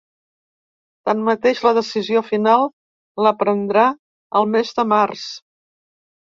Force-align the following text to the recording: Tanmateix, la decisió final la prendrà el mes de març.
Tanmateix, 1.09 1.61
la 1.67 1.73
decisió 1.77 2.23
final 2.29 2.65
la 3.27 3.35
prendrà 3.43 3.85
el 4.41 4.49
mes 4.57 4.73
de 4.81 4.87
març. 4.95 5.29